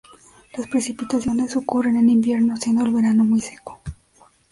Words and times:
Las 0.57 0.67
precipitaciones 0.67 1.55
ocurren 1.55 1.95
en 1.95 2.09
invierno, 2.09 2.57
siendo 2.57 2.83
el 2.83 2.91
verano 2.91 3.23
muy 3.23 3.39
seco. 3.39 3.79